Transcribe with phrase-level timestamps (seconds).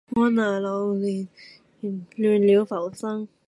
[0.15, 1.27] 我拿流年，
[2.15, 3.27] 亂了浮生